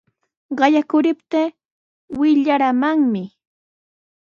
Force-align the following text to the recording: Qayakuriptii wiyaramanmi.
Qayakuriptii 0.57 1.53
wiyaramanmi. 2.19 3.23